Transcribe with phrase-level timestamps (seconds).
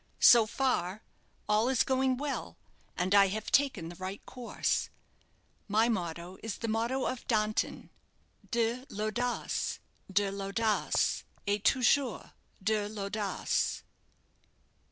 [0.19, 1.03] So far,
[1.47, 2.57] all is going well,
[2.97, 4.89] and I have taken the right course.
[5.67, 7.91] My motto is the motto of Danton
[8.49, 9.77] 'De l'audace,
[10.11, 12.31] de l'audace, et toujours
[12.63, 13.83] de l'audace.'"